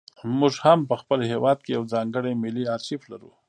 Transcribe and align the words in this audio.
موږ 0.39 0.53
هم 0.65 0.79
په 0.89 0.95
خپل 1.01 1.19
هېواد 1.31 1.57
کې 1.63 1.71
یو 1.77 1.83
ځانګړی 1.93 2.33
ملي 2.43 2.63
ارشیف 2.75 3.01
لرو. 3.11 3.31